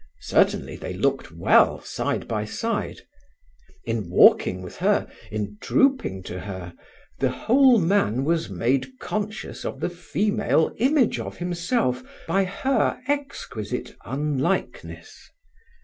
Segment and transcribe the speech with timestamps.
[0.21, 3.01] Certainly they looked well side by side.
[3.85, 6.73] In walking with her, in drooping to her,
[7.19, 13.95] the whole man was made conscious of the female image of himself by her exquisite
[14.03, 15.29] unlikeness.